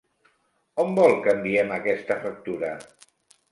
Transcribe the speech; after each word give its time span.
On 0.83 0.95
vol 0.99 1.13
que 1.27 1.35
enviem 1.37 1.75
aquesta 1.77 2.19
factura? 2.27 2.75